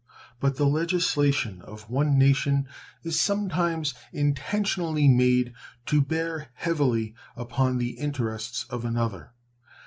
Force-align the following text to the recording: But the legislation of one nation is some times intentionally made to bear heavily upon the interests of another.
But 0.39 0.55
the 0.55 0.65
legislation 0.65 1.61
of 1.61 1.87
one 1.87 2.17
nation 2.17 2.67
is 3.03 3.19
some 3.19 3.49
times 3.49 3.93
intentionally 4.11 5.07
made 5.07 5.53
to 5.85 6.01
bear 6.01 6.47
heavily 6.55 7.13
upon 7.35 7.77
the 7.77 7.91
interests 7.99 8.65
of 8.71 8.83
another. 8.83 9.33